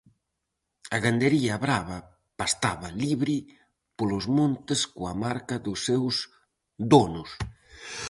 [0.95, 1.97] A gandería brava
[2.39, 3.37] pastaba libre
[3.97, 6.15] polos montes coa marca dos seus
[6.91, 7.29] donos.